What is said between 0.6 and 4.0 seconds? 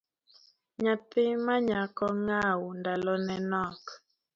Nyathi manyako ng’aw ndalone nok